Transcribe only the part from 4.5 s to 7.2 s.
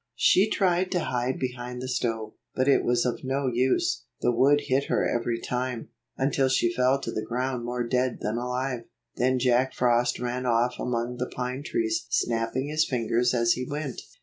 hit her every time, until she fell to